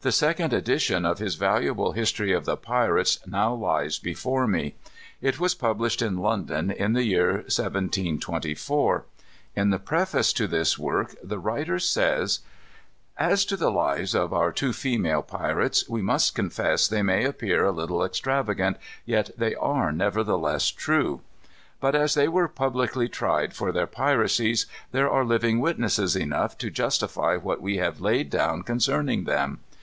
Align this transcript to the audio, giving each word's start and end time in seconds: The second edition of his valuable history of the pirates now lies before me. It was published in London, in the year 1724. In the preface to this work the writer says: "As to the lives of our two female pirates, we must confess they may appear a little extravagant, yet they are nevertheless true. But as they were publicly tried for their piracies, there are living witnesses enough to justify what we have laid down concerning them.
The 0.00 0.12
second 0.12 0.52
edition 0.52 1.04
of 1.04 1.18
his 1.18 1.34
valuable 1.34 1.90
history 1.90 2.32
of 2.32 2.44
the 2.44 2.56
pirates 2.56 3.18
now 3.26 3.52
lies 3.52 3.98
before 3.98 4.46
me. 4.46 4.76
It 5.20 5.40
was 5.40 5.56
published 5.56 6.00
in 6.02 6.18
London, 6.18 6.70
in 6.70 6.92
the 6.92 7.02
year 7.02 7.38
1724. 7.50 9.04
In 9.56 9.70
the 9.70 9.80
preface 9.80 10.32
to 10.34 10.46
this 10.46 10.78
work 10.78 11.16
the 11.20 11.40
writer 11.40 11.80
says: 11.80 12.38
"As 13.16 13.44
to 13.46 13.56
the 13.56 13.72
lives 13.72 14.14
of 14.14 14.32
our 14.32 14.52
two 14.52 14.72
female 14.72 15.20
pirates, 15.20 15.88
we 15.88 16.00
must 16.00 16.32
confess 16.36 16.86
they 16.86 17.02
may 17.02 17.24
appear 17.24 17.64
a 17.64 17.72
little 17.72 18.04
extravagant, 18.04 18.76
yet 19.04 19.30
they 19.36 19.56
are 19.56 19.90
nevertheless 19.90 20.68
true. 20.68 21.22
But 21.80 21.96
as 21.96 22.14
they 22.14 22.28
were 22.28 22.46
publicly 22.46 23.08
tried 23.08 23.52
for 23.52 23.72
their 23.72 23.88
piracies, 23.88 24.66
there 24.92 25.10
are 25.10 25.24
living 25.24 25.58
witnesses 25.58 26.14
enough 26.14 26.56
to 26.58 26.70
justify 26.70 27.34
what 27.34 27.60
we 27.60 27.78
have 27.78 28.00
laid 28.00 28.30
down 28.30 28.62
concerning 28.62 29.24
them. 29.24 29.58